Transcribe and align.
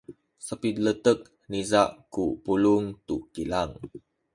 sapiletek 0.45 1.19
niza 1.49 1.81
ku 2.13 2.23
pulung 2.43 2.85
tu 3.07 3.15
kilang. 3.33 3.71